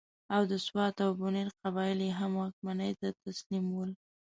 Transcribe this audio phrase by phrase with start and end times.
[0.35, 3.91] او د سوات او بنیر قبایل یې هم واکمنۍ ته تسلیم ول.